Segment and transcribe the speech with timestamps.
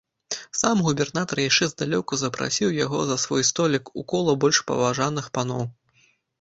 [0.61, 5.63] Сам губернатар яшчэ здалёку запрасіў яго за свой столік, у кола больш паважаных паноў.